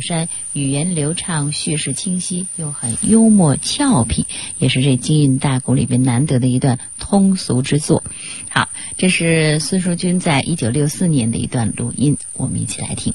[0.00, 4.26] 山，语言流畅，叙事清晰，又很幽默俏皮，
[4.58, 8.02] 也是这京韵大鼓里边难得的一段通俗之作。
[8.50, 13.14] 好，这是孙淑君在一九六四年的一段录音，我们一起来听。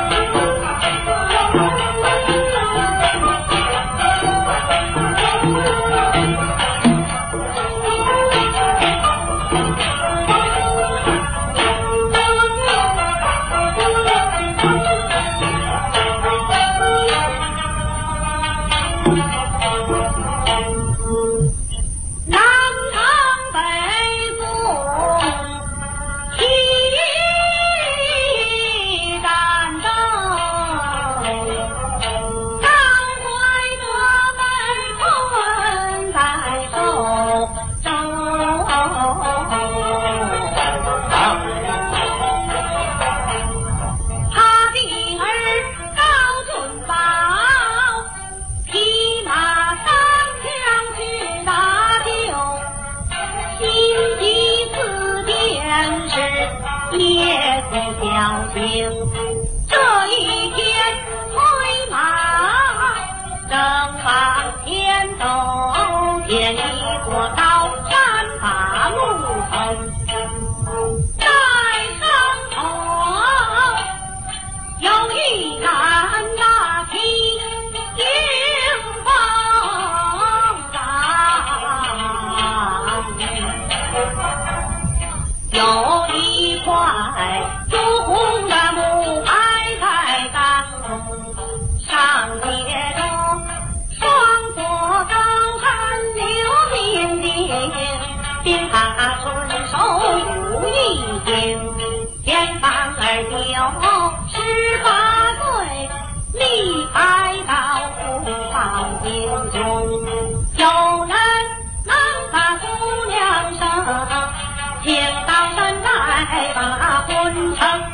[117.61, 117.87] 他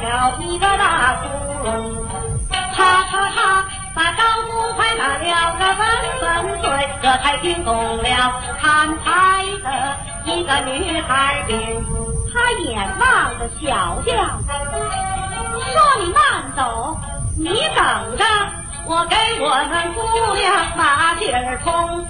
[0.00, 2.06] 了一个大窟窿，
[2.50, 5.86] 啪啪啪，把刀斧拍打了个粉
[6.20, 6.22] 粉
[6.62, 8.40] 碎，可太惊动了。
[8.60, 11.50] 看台的一个女孩儿，
[12.32, 14.40] 她眼望着小将，
[15.52, 16.96] 说：“你慢走，
[17.36, 18.24] 你等着，
[18.86, 22.06] 我给我那姑娘把劲儿冲。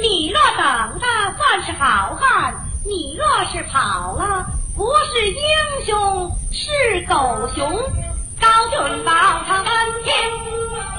[0.00, 1.06] 你若等着，
[1.36, 2.54] 算是好汉；
[2.86, 4.46] 你若是跑了。”
[4.78, 5.42] 不是英
[5.86, 7.68] 雄是狗熊。
[8.40, 9.10] 高俊宝
[9.44, 9.74] 他半
[10.04, 10.16] 天，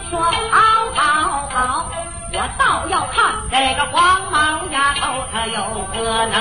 [0.09, 1.89] 说好好好，
[2.34, 5.62] 我倒要看这个黄毛丫头她有
[5.94, 5.95] 何
[6.25, 6.35] 能。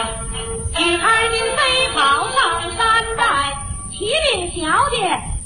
[0.79, 1.59] 女儿您飞
[1.95, 2.37] 跑上
[2.77, 3.23] 山寨，
[3.93, 4.99] 启禀小姐，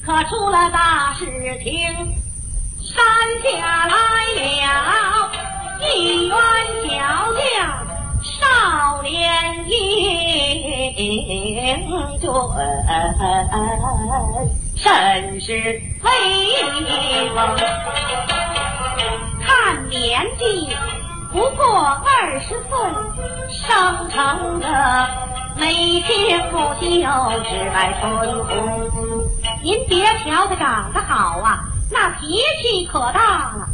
[0.02, 1.26] 可出了大事
[1.62, 1.70] 情。
[2.80, 3.04] 山
[3.42, 3.92] 下来
[4.34, 5.30] 了
[5.82, 6.36] 一员
[6.88, 6.90] 小
[7.34, 7.81] 将。
[8.62, 9.74] 少年英
[12.20, 12.30] 俊
[14.76, 16.08] 甚是威
[17.34, 17.56] 风，
[19.44, 20.68] 看年纪
[21.32, 22.78] 不过二十岁，
[23.50, 25.08] 生成的
[25.56, 26.86] 眉清目秀，
[27.42, 28.00] 直白春
[28.44, 28.50] 红。
[29.64, 33.66] 您别瞧他长得好啊，那脾气可大了。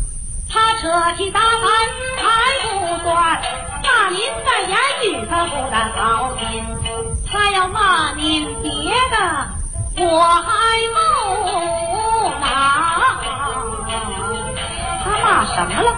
[0.50, 0.88] 他扯
[1.19, 1.69] 起大板
[2.17, 2.25] 还
[2.64, 2.69] 不
[3.05, 3.38] 算，
[3.88, 6.44] 骂您在言语上不但好听，
[7.26, 8.70] 他要骂您别
[9.11, 9.49] 的。
[9.96, 10.96] 我还不
[12.38, 12.46] 恼，
[15.02, 15.88] 他骂什么了？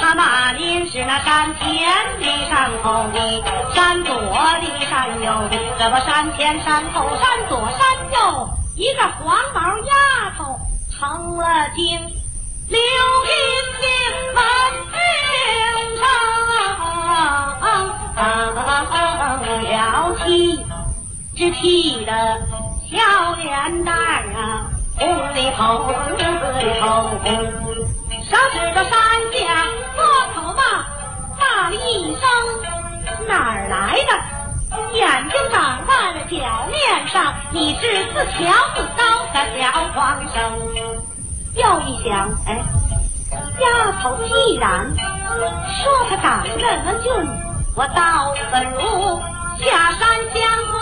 [0.00, 1.66] 他骂您是那山前
[2.20, 3.42] 的山后的，
[3.74, 7.80] 山左的山右的，这个山前山后山左山
[8.14, 10.58] 右，一个黄毛丫头
[10.90, 11.98] 成了精，
[12.68, 13.34] 刘金
[13.80, 13.88] 金
[14.34, 14.42] 满
[21.40, 22.12] 只气得
[22.90, 26.22] 小脸蛋啊红里透红，紫
[26.58, 26.86] 里透
[27.24, 27.32] 红。
[28.28, 28.92] 手指着山
[29.32, 29.64] 下
[29.96, 30.04] 摸
[30.34, 30.84] 头骂，
[31.38, 32.20] 骂了一声
[33.26, 34.12] 哪儿来的？
[34.92, 39.02] 眼睛长在了脚面上，你是自瞧自高
[39.32, 40.36] 的小皇生。
[41.54, 42.62] 又一想，哎，
[43.60, 47.10] 丫头既然说他长得那么俊，
[47.74, 49.22] 我倒不如
[49.60, 50.00] 下山
[50.34, 50.78] 相会，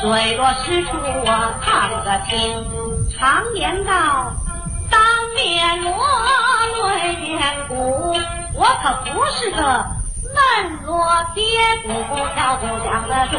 [0.00, 2.64] 水落石出我看个清。
[3.10, 4.32] 常言道，
[4.90, 5.00] 当
[5.34, 5.92] 面锣。
[6.76, 8.14] 对面鼓，
[8.54, 11.42] 我可不是个嫩弱跌
[11.82, 11.88] 不
[12.34, 13.34] 跳不响的钟。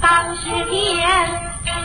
[0.00, 1.08] 当时间，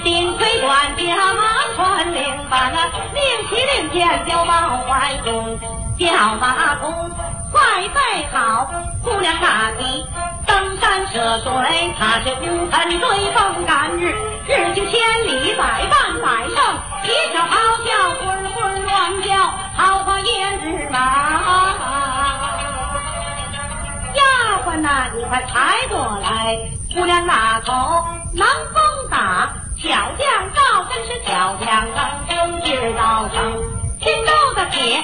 [0.04, 1.42] 顶盔短甲马
[1.76, 5.60] 穿领把那令旗令箭交往怀中，
[5.98, 7.10] 叫马弓
[7.52, 8.68] 快备好，
[9.02, 10.06] 姑娘大提
[10.46, 14.14] 登山涉水，他是无盆追风赶日，
[14.46, 16.58] 日行千里百战百胜，
[17.04, 17.56] 一条好
[17.86, 17.90] 叫
[18.26, 21.00] 滚滚乱叫，好过一日马。
[24.16, 24.22] 丫
[24.66, 26.58] 鬟呐，你快抬过来，
[26.94, 31.88] 姑娘那口能风打，巧匠赵真是巧匠，
[32.30, 33.54] 能制造成
[34.02, 35.04] 青州的铁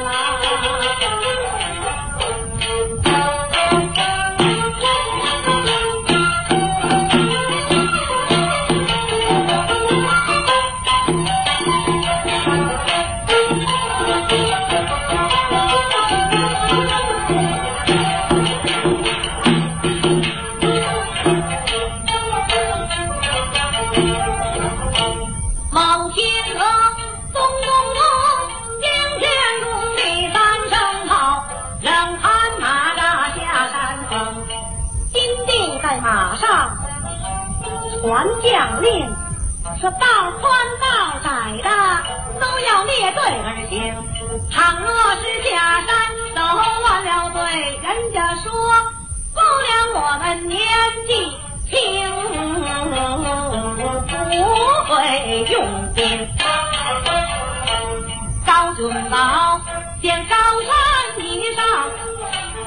[58.81, 59.61] 高君宝
[60.01, 61.63] 见高山以上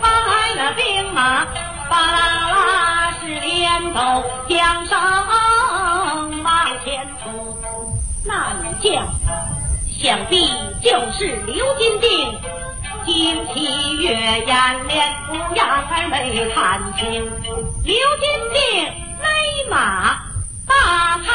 [0.00, 1.44] 发来了兵马，
[1.88, 2.18] 巴啦
[2.52, 5.26] 啦是连头江上。
[8.24, 9.08] 那女将
[9.90, 10.48] 想必
[10.80, 12.38] 就是刘金定，
[13.04, 17.28] 惊起月眼脸，不样儿没看清。
[17.84, 18.86] 刘金定
[19.20, 19.26] 勒
[19.68, 19.74] 马
[20.64, 21.26] 大堂，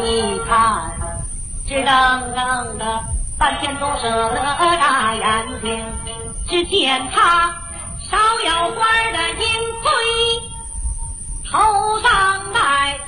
[0.00, 0.92] 你看
[1.66, 3.00] 直瞪瞪的，
[3.36, 5.84] 半天都舍得大眼睛。
[6.48, 7.54] 只见他
[8.08, 9.46] 芍药花的银
[9.82, 9.90] 盔。
[11.50, 12.98] 头上戴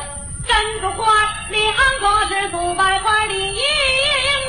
[0.47, 1.13] 珍珠花，
[1.51, 3.63] 两个是素白花的银，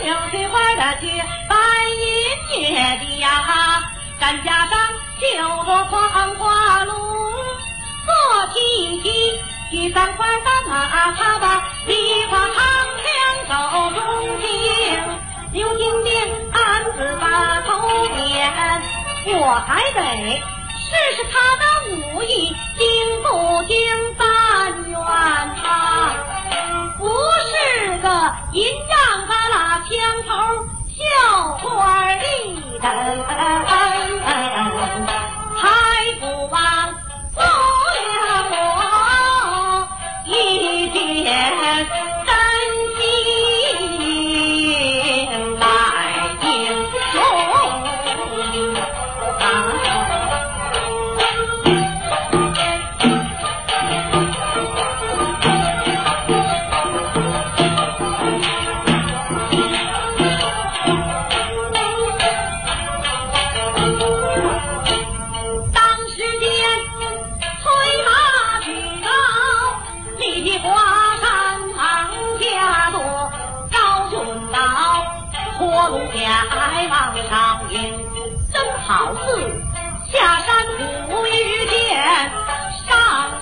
[0.03, 1.55] 柳絮花的雪，白
[2.57, 3.29] 银叶的呀，
[4.19, 4.79] 战甲上
[5.19, 6.95] 绣着黄花龙，
[8.05, 9.07] 坐骑骑
[9.72, 12.54] 举三块大马，他把梨花长
[13.00, 13.08] 枪
[13.48, 13.54] 走
[13.96, 14.01] 中
[14.42, 15.01] 听，
[15.54, 16.12] 刘金兵
[16.51, 17.70] 暗自把头
[18.10, 18.51] 点，
[19.40, 20.44] 我还得。
[20.75, 21.63] 试试他的
[21.96, 22.84] 武艺，精
[23.24, 23.74] 不精
[24.18, 24.28] 三
[24.90, 24.94] 元
[25.63, 25.66] 他？
[26.98, 28.08] 不是个
[28.51, 29.90] 银仗巴拉枪
[30.28, 30.30] 头
[30.90, 31.00] 笑
[31.60, 32.22] 花的
[32.82, 33.24] 人，
[76.81, 77.79] 来往上迎，
[78.51, 79.21] 真好似
[80.11, 80.65] 下山
[81.05, 81.31] 虎遇
[81.67, 82.31] 见
[82.89, 82.89] 上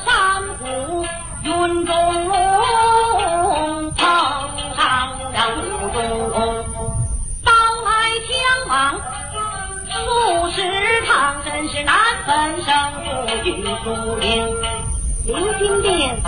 [0.03, 1.05] 山虎，
[1.43, 2.33] 云中龙
[3.93, 4.03] 碰
[4.75, 4.83] 上
[5.31, 5.57] 了雾
[5.93, 5.97] 中
[6.31, 6.65] 龙，
[7.45, 7.51] 刀
[7.85, 7.89] 来
[8.27, 8.29] 枪
[8.67, 8.99] 往
[9.87, 10.59] 数十
[11.07, 12.99] 趟，真是难分胜负
[13.45, 13.47] 与
[13.85, 14.27] 输赢。
[15.25, 16.21] 刘金殿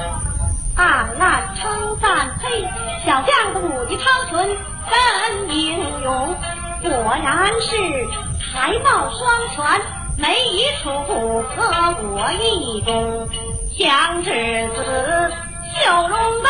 [0.78, 2.66] 暗暗称赞：“嘿，
[3.04, 4.58] 小将的武艺超群，
[4.90, 6.38] 真英勇。
[6.82, 8.08] 果然是
[8.52, 9.82] 才貌双全，
[10.18, 13.30] 没一处不合我意中。
[13.78, 14.30] 强之
[14.76, 15.32] 子，
[15.76, 16.50] 绣龙刀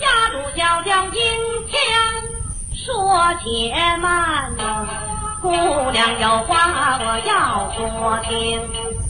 [0.00, 1.20] 压住小将金
[1.68, 1.78] 枪。
[2.74, 4.88] 说且慢呐，
[5.40, 5.48] 姑
[5.92, 8.60] 娘有话我要说听。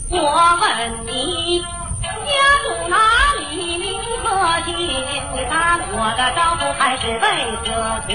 [0.09, 0.17] 我
[0.61, 1.65] 问你。”
[2.01, 2.31] 家
[2.63, 2.95] 住哪
[3.37, 3.77] 里？
[3.77, 4.25] 名和
[4.65, 4.77] 姓？
[4.77, 7.21] 你打我的招呼还是未
[7.63, 7.69] 得
[8.07, 8.11] 听？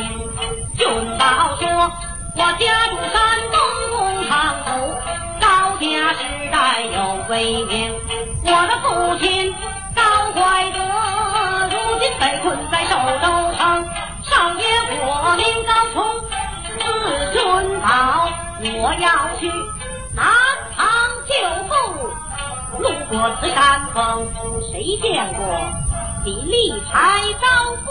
[0.77, 0.85] 俊
[1.19, 1.93] 宝说，
[2.39, 3.17] 我家住山
[3.51, 3.57] 东
[3.97, 4.69] 工厂府，
[5.41, 5.45] 高
[5.81, 6.21] 家世
[6.53, 6.95] 代有
[7.31, 7.75] 威名。
[8.45, 9.55] 我的父亲
[9.95, 10.03] 高
[10.35, 10.79] 怀德，
[11.71, 13.25] 如今被困在寿州
[13.57, 13.89] 城。
[14.23, 14.63] 少爷
[15.01, 15.97] 我名高崇，
[16.79, 16.83] 字
[17.33, 18.29] 尊宝，
[18.61, 19.07] 我要
[19.39, 19.51] 去
[20.15, 20.27] 南
[20.77, 20.85] 唐
[21.27, 21.33] 救
[21.69, 21.73] 父。
[22.81, 24.29] 路过此山峰，
[24.71, 25.41] 谁见过
[26.27, 26.55] 你立
[26.93, 27.87] 牌招夫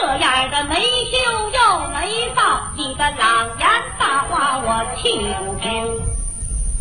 [0.00, 1.18] 这样的没羞
[1.50, 2.38] 又没臊？
[2.76, 5.66] 你的朗言大话我听不听？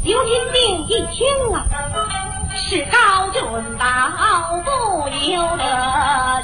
[0.04, 1.66] 刘金定一听啊，
[2.56, 3.42] 是高俊
[3.76, 3.86] 宝，
[4.64, 5.64] 不由得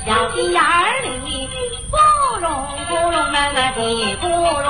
[0.03, 0.62] 小心眼
[1.03, 1.48] 里
[1.92, 1.96] 不
[2.42, 2.50] 容
[2.89, 3.77] 不容那那的
[4.20, 4.68] 不容。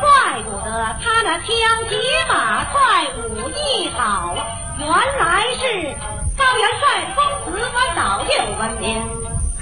[0.00, 1.46] 怪不得他那枪
[1.90, 1.94] 捷
[2.26, 4.34] 马快，武艺好，
[4.78, 5.94] 原来是
[6.38, 8.84] 高元帅公子，我早就闻名，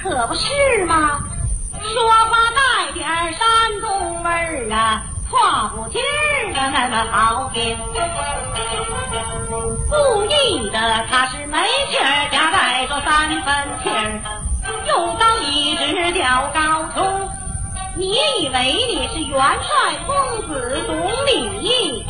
[0.04, 1.18] 可不是吗？
[1.82, 7.78] 说话带点山东味儿啊，话不劲儿的那么好听。
[9.88, 11.56] 故意的他是没
[11.88, 14.20] 气儿，夹带着三分气儿，
[14.88, 17.30] 用刀一直叫高冲。
[17.96, 20.94] 你以为你是元帅公子懂
[21.24, 22.04] 礼？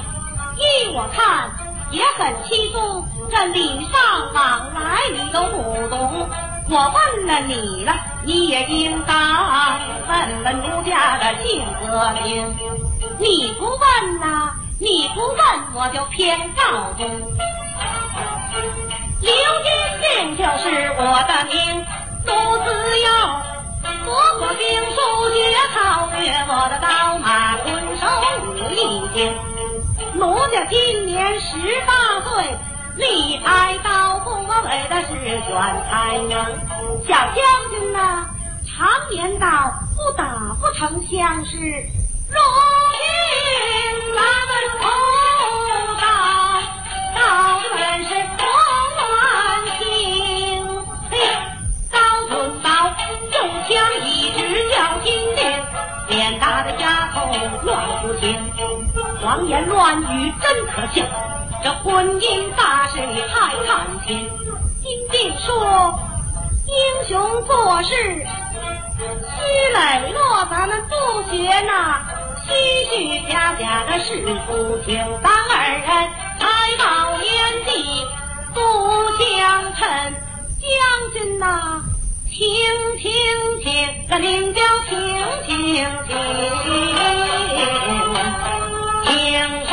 [0.56, 1.48] 依我看
[1.92, 6.28] 也很轻松，这礼尚往来你都不懂。
[6.66, 7.94] 我问了你了，
[8.24, 9.78] 你也应当
[10.08, 12.56] 问问奴家的姓和名。
[13.18, 15.38] 你不问呐，你不问
[15.74, 17.06] 我就偏告中。
[19.20, 19.70] 刘金
[20.02, 21.86] 定就是我的名，
[22.24, 22.32] 奴
[22.64, 23.08] 子要。
[24.04, 24.96] 多过兵书
[25.32, 25.36] 学
[25.74, 28.06] 超越我的刀马棍手
[28.42, 29.34] 武艺精。
[30.14, 31.56] 奴家今年十
[31.86, 32.56] 八岁，
[32.96, 35.08] 立牌刀锋，我为的是
[35.46, 35.50] 选
[35.90, 36.32] 才能。
[37.06, 37.36] 小将
[37.70, 38.26] 军呐，
[38.66, 41.56] 常言道，不打不成相识。
[41.58, 42.38] 如
[42.92, 43.02] 今
[44.14, 44.82] 咱们头
[46.00, 46.02] 上
[47.14, 47.18] 刀
[47.74, 48.42] 本是红
[48.98, 49.02] 鸾
[49.78, 49.82] 星。
[51.10, 51.12] 嘿。
[53.66, 53.70] 枪
[54.04, 54.38] 一直
[54.70, 55.42] 叫金殿，
[56.08, 57.16] 脸大的丫头
[57.62, 57.66] 乱
[58.02, 58.36] 不清，
[59.22, 61.02] 谎言乱语真可笑。
[61.64, 64.28] 这婚姻大事你太看清。
[64.82, 65.98] 金殿说，
[66.66, 66.74] 英
[67.08, 68.22] 雄做事须
[69.72, 70.94] 磊落，咱们不
[71.30, 72.02] 学那
[72.46, 72.52] 虚
[72.90, 75.02] 虚假假的事不听。
[75.22, 75.80] 咱二人
[76.38, 76.44] 才
[76.76, 77.32] 到年
[77.64, 78.04] 纪
[78.52, 78.60] 不
[79.16, 79.88] 相称，
[80.60, 80.68] 将
[81.14, 81.80] 军呐。
[82.28, 82.44] 听
[82.98, 83.10] 听
[83.62, 85.00] 听，这名叫听
[85.46, 86.14] 听听，
[89.06, 89.72] 听啥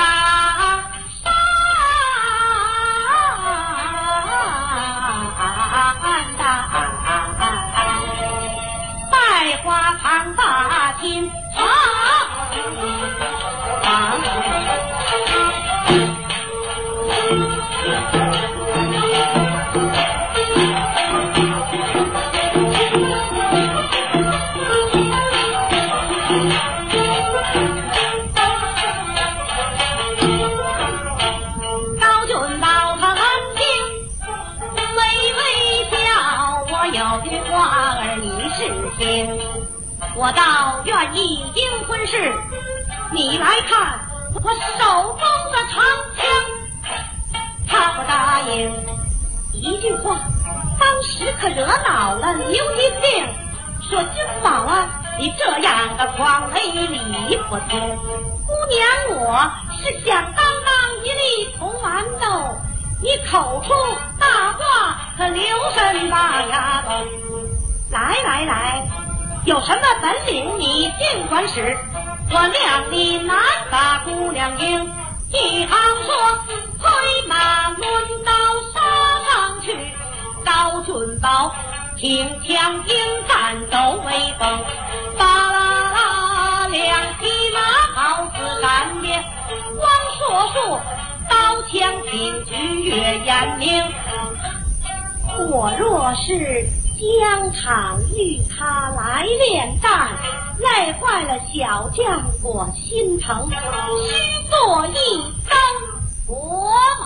[11.02, 11.41] 把
[44.34, 45.84] 我手中的长
[46.16, 46.22] 枪。
[47.68, 48.72] 他不答应，
[49.54, 50.20] 一句话，
[50.80, 53.28] 当时可惹恼了刘金定，
[53.82, 57.98] 说：“金宝啊，你这样的狂为理不通。
[58.48, 62.58] 姑娘我是响当当一粒铜馒头，
[63.02, 63.74] 你口出
[64.20, 66.92] 大话可留神吧，丫头。
[67.92, 68.88] 来来来。”
[69.44, 71.76] 有什么本领你尽管使，
[72.34, 73.38] 我谅你难
[73.70, 74.90] 把姑娘赢。
[75.32, 76.16] 一行说，
[76.80, 77.84] 催马抡
[78.26, 78.32] 刀
[78.74, 78.80] 杀
[79.30, 79.76] 上去，
[80.46, 81.54] 高俊宝
[81.98, 82.96] 挺枪迎
[83.28, 84.60] 战斗威风，
[85.18, 87.60] 巴啦啦两匹马
[87.94, 89.24] 好似闪电，
[89.78, 90.22] 光烁
[90.54, 90.80] 烁
[91.30, 93.84] 刀枪挺举月严明。
[95.50, 96.66] 我若是
[96.98, 100.10] 疆场遇他来恋战，
[100.62, 104.94] 累坏了小将我心疼，须做一
[105.50, 105.58] 根
[106.28, 107.06] 活马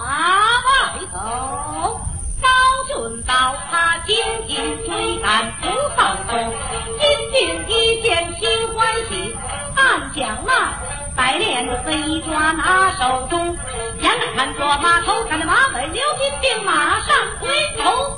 [0.58, 0.70] 外
[1.12, 2.02] 头。
[2.42, 2.48] 高
[2.88, 4.16] 俊宝他紧
[4.48, 6.54] 紧追赶不放松，
[7.00, 9.36] 金军一见心欢喜，
[9.76, 10.74] 暗将那
[11.16, 13.58] 白脸的飞抓拿手中，
[14.02, 17.48] 眼看着马头上的马尾，刘金兵马上回
[17.82, 18.18] 头。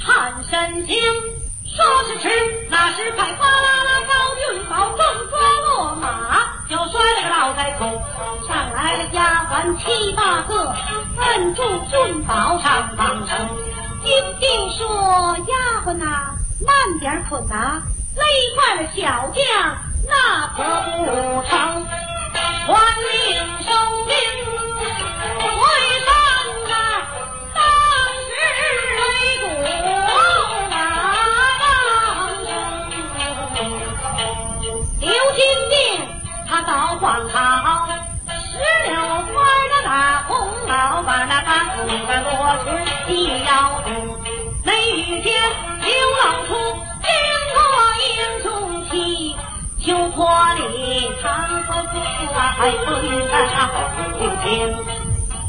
[0.00, 0.96] 看身形，
[1.66, 3.27] 说时迟，那时快，
[9.76, 10.74] 七八个，
[11.18, 13.48] 摁住俊宝上绑绳。
[14.04, 16.34] 金兵说：“丫鬟呐，
[16.64, 17.82] 慢点捆呐，
[18.16, 18.22] 勒
[18.56, 19.76] 坏了小将，
[20.08, 21.04] 那可不
[21.48, 21.86] 成。”
[22.66, 23.08] 传令
[23.62, 23.68] 收
[24.06, 24.12] 兵，
[25.40, 25.60] 回
[26.04, 26.08] 山
[26.70, 26.76] 啊，
[27.54, 27.58] 当
[28.24, 28.28] 时
[28.98, 29.00] 擂
[29.40, 29.44] 鼓
[30.70, 30.76] 马
[31.58, 31.62] 当
[32.44, 32.46] 声。
[35.00, 35.38] 刘金
[35.70, 35.72] 定
[36.46, 36.70] 他早
[37.00, 37.36] 换好，
[51.20, 51.86] 长风
[52.58, 52.88] 来风
[53.48, 53.68] 上
[54.12, 54.46] 不停，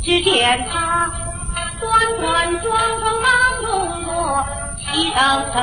[0.04, 1.10] 只见他
[1.80, 3.28] 端端庄庄忙
[3.62, 4.46] 中坐，
[4.78, 5.20] 齐整
[5.54, 5.58] 整，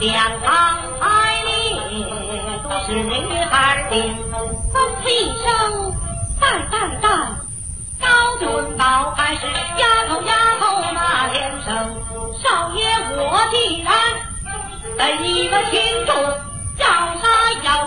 [0.00, 1.50] 两旁排列
[2.62, 3.12] 都是女
[3.50, 4.16] 孩丁，
[4.72, 5.92] 吩咐一声，
[6.40, 7.36] 淡淡淡，
[8.00, 11.96] 高俊宝还是丫头丫头那连声，
[12.42, 12.80] 少爷
[13.16, 13.92] 我既然
[14.96, 16.33] 在你的心中。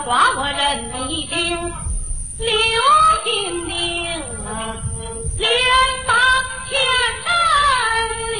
[0.08, 1.36] 要杀要剐我认已经，
[2.38, 2.48] 刘
[3.24, 4.06] 金兵
[4.46, 4.48] 啊，
[5.36, 5.46] 连
[6.06, 6.16] 忙
[6.66, 6.70] 前
[7.24, 7.28] 站
[8.32, 8.34] 立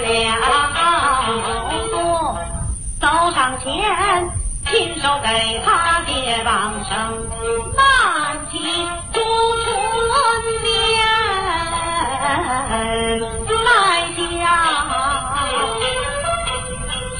[0.00, 0.08] 了
[1.90, 1.94] 多，
[2.98, 3.68] 走上前，
[4.70, 6.10] 亲手给他接
[6.42, 7.28] 棒声，
[7.76, 7.78] 慢
[8.50, 8.54] 起
[9.12, 9.20] 朱
[9.62, 9.66] 春
[10.62, 10.66] 莲
[13.62, 13.64] 来
[14.16, 14.24] 讲。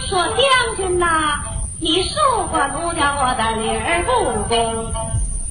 [0.09, 0.41] 说将
[0.77, 1.05] 军呐，
[1.79, 4.93] 你受过奴家我的女儿不公，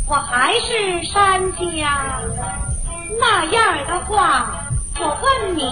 [0.08, 2.20] 我还是山家
[3.20, 4.66] 那样的话，
[5.00, 5.64] 我问你，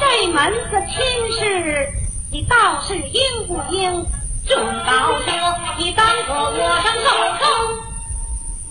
[0.00, 1.88] 这门子亲事，
[2.32, 4.04] 你倒是应不应？
[4.48, 4.90] 准宝
[5.20, 5.32] 说，
[5.78, 7.46] 你当做我上手中，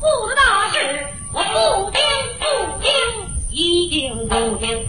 [0.02, 2.02] 不得大事，我不听
[2.39, 2.43] 不
[2.82, 2.89] 听。
[3.60, 4.88] 一定不听，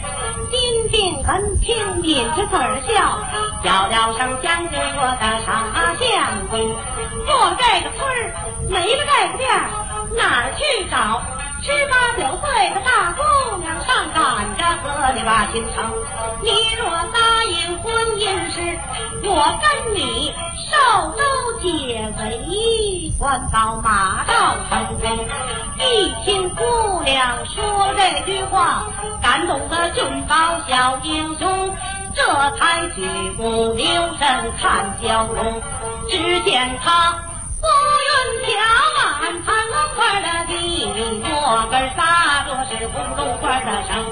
[0.53, 3.19] 金定根听抿着嘴儿笑，
[3.65, 5.67] 叫了声将军，我的傻
[5.99, 6.71] 相公，
[7.27, 8.31] 过了这个村儿，
[8.69, 9.67] 没了这个店儿，
[10.17, 11.21] 哪儿去找
[11.61, 13.21] 十八九岁的大姑
[13.57, 15.91] 娘上赶着和你把亲成？
[16.41, 18.79] 你若答应婚姻事，
[19.25, 20.33] 我跟你
[20.71, 21.21] 寿州
[21.61, 25.27] 解围官到马到成功。
[25.83, 27.65] 一听姑娘说
[28.13, 28.89] 这句话，
[29.23, 30.35] 感动的俊宝
[30.67, 31.77] 小英雄，
[32.13, 32.25] 这
[32.57, 33.07] 才举
[33.39, 33.87] 目留
[34.19, 35.63] 神看蛟龙。
[36.09, 37.15] 只见他
[37.63, 37.67] 乌
[38.09, 38.59] 云飘
[38.99, 40.87] 满，盘龙花的地，
[41.23, 44.05] 墨根撒着是红豆花的声，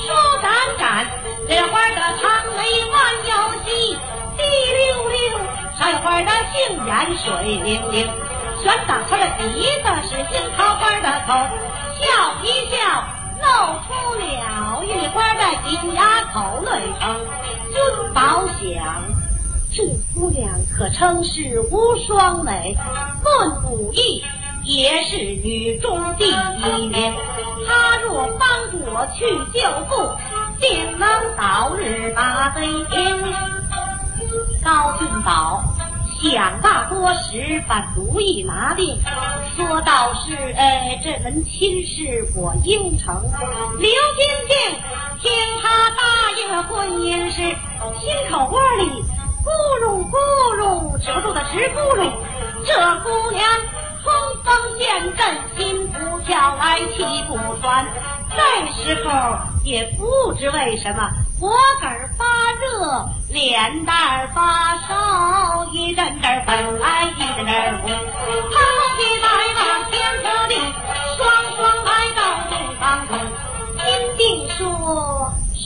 [0.00, 1.06] 树展展，
[1.46, 3.98] 这花的长眉弯腰细，
[4.38, 5.40] 滴溜溜，
[5.78, 8.10] 山花的杏眼水灵灵。
[8.62, 11.34] 悬打出的鼻子是樱桃花的头，
[12.00, 13.04] 笑一笑
[13.42, 13.48] 露
[13.82, 17.16] 出了玉花的金牙口，内称
[17.72, 19.02] 君宝想，
[19.72, 19.82] 这
[20.14, 22.76] 姑娘可称是无双美，
[23.24, 24.24] 论武艺
[24.64, 27.14] 也是女中第一名。
[27.66, 28.48] 她若帮
[28.86, 30.14] 我去救父，
[30.60, 33.34] 定能早日把贼平。
[34.62, 35.62] 高俊宝。
[36.30, 38.96] 想大多时，把主意拿定，
[39.56, 43.20] 说道是，呃，这门亲事我应承。
[43.78, 44.56] 刘金定
[45.20, 49.04] 听他答应了婚姻时，心口窝里
[49.44, 49.50] 咕
[49.84, 50.16] 噜咕
[50.56, 52.10] 噜，止不住的直咕噜。
[52.64, 53.44] 这姑娘
[54.02, 54.12] 冲
[54.44, 57.86] 锋陷阵，心不跳来气不喘。
[58.30, 61.10] 这时候也不知为什么。
[61.42, 61.50] 脖
[61.80, 62.24] 梗发
[62.60, 67.90] 热，脸蛋发烧，一阵阵儿本来一阵阵儿红，
[68.54, 69.28] 他们的来
[69.58, 69.90] 往天
[70.22, 70.54] 和地，
[71.18, 71.20] 双
[71.56, 73.18] 双来到洞房中。
[73.76, 73.82] 金
[74.16, 74.22] 定
[74.56, 74.62] 说：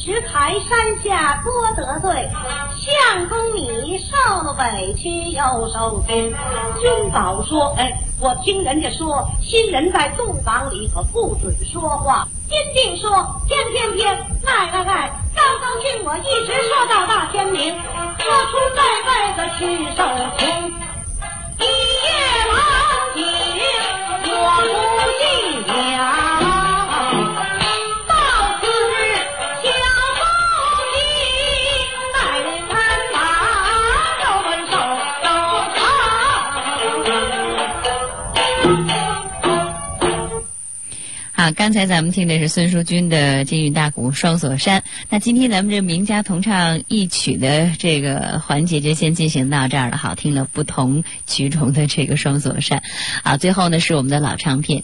[0.06, 2.30] 石台山下多得罪，
[2.76, 4.14] 相公你受
[4.44, 6.32] 了委屈又受惊。
[6.80, 12.28] 君宝说：哎，我听人家说，新人在洞房里可不准说话。
[12.48, 13.10] 金定说：
[13.48, 14.16] 天天天，
[14.46, 20.04] 爱爱爱，刚刚听我一直说到大天明，说出这辈子去受
[20.38, 20.70] 穷。
[21.58, 22.06] 一夜
[22.46, 22.54] 郎
[23.16, 23.24] 景，
[41.56, 44.80] 刚才咱们听的是孙淑君的金玉大鼓《双锁山》。
[45.08, 49.96] 那今天咱们这名家同唱一曲的这个环节就先进行到这儿了。
[49.96, 52.80] 好，听了不同曲种的这个《双锁山》。
[53.24, 54.80] 好，最后呢是我们的老唱片《